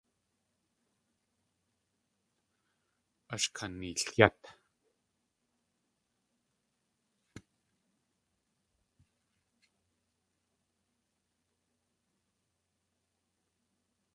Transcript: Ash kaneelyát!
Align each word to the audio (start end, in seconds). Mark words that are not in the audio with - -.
Ash 3.33 3.47
kaneelyát! 3.55 4.39